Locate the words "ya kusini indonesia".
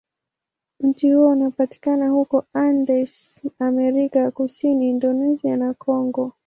4.19-5.57